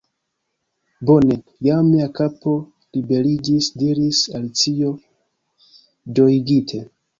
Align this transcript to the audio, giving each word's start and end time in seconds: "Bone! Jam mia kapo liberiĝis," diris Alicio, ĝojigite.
"Bone! 1.09 1.35
Jam 1.67 1.83
mia 1.95 2.07
kapo 2.21 2.55
liberiĝis," 2.99 3.69
diris 3.83 4.25
Alicio, 4.41 4.97
ĝojigite. 6.19 6.85